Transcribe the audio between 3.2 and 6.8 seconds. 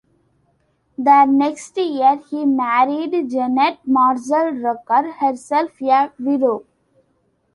Janet Marshall Rucker, herself a widow.